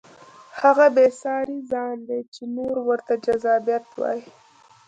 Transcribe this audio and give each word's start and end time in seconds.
هغه 0.61 0.85
بې 0.95 1.07
ساري 1.21 1.57
ځان 1.71 1.95
دی 2.07 2.19
چې 2.33 2.43
نور 2.55 2.75
ورته 2.87 3.13
جذابیت 3.25 3.85
وایي. 3.99 4.23